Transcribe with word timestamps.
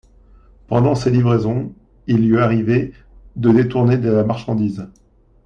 Pendant 0.65 0.95
ses 0.95 1.11
livraisons, 1.11 1.73
il 2.07 2.27
lui 2.27 2.39
arrivait 2.39 2.91
de 3.35 3.51
détourner 3.51 3.99
de 3.99 4.09
la 4.09 4.23
marchandise 4.23 4.87